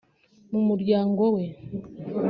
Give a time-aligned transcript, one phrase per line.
[0.51, 1.43] mu muryango we